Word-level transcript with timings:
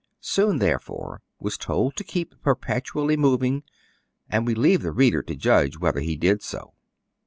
Soun, 0.19 0.57
therefore, 0.57 1.21
was 1.39 1.59
told 1.59 1.95
to 1.95 2.03
keep 2.03 2.33
perpetually 2.41 3.15
moving; 3.15 3.61
and 4.31 4.47
we 4.47 4.55
leave 4.55 4.81
the 4.81 4.91
reader 4.91 5.21
to 5.21 5.35
judge 5.35 5.77
whether 5.77 5.99
he 5.99 6.15
did 6.15 6.41
so. 6.41 6.73